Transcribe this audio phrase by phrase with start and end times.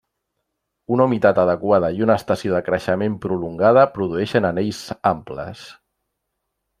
[0.95, 4.81] Una humitat adequada i una estació de creixement prolongada produeixen anells
[5.15, 5.67] amples.